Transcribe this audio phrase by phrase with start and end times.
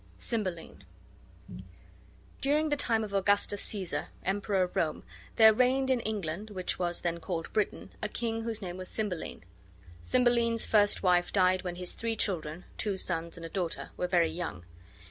[0.17, 0.83] CYMBELINE
[2.41, 5.03] During the time of Augustus Caesar, Emperor of Rome,
[5.35, 9.43] there reigned in England (which was then called Britain) a king whose name was Cymbeline.
[10.01, 14.31] Cymbeline's first wife died when his three children (two sons and a daughter) were very
[14.31, 14.65] young.